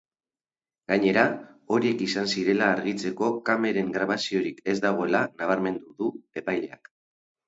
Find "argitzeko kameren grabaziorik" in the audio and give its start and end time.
2.75-4.63